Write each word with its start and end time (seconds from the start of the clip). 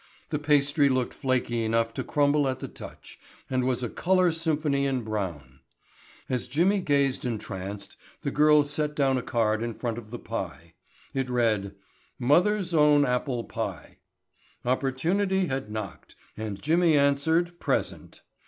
The 0.31 0.39
pastry 0.39 0.89
looked 0.89 1.13
flaky 1.13 1.63
enough 1.63 1.93
to 1.93 2.03
crumble 2.03 2.47
at 2.47 2.57
the 2.57 2.67
touch 2.67 3.19
and 3.51 3.63
was 3.65 3.83
a 3.83 3.87
color 3.87 4.31
symphony 4.31 4.83
in 4.87 5.03
brown. 5.03 5.59
As 6.27 6.47
Jimmy 6.47 6.79
gazed 6.81 7.23
entranced 7.23 7.97
the 8.21 8.31
girl 8.31 8.63
set 8.63 8.95
down 8.95 9.19
a 9.19 9.21
card 9.21 9.61
in 9.61 9.75
front 9.75 9.99
of 9.99 10.09
the 10.09 10.17
pie. 10.17 10.73
It 11.13 11.29
read: 11.29 11.75
"Mother's 12.17 12.73
Own 12.73 13.05
Apple 13.05 13.43
Pie." 13.43 13.99
Opportunity 14.65 15.45
had 15.45 15.69
knocked 15.69 16.15
and 16.35 16.59
Jimmy 16.59 16.97
answered 16.97 17.59
"present." 17.59 18.23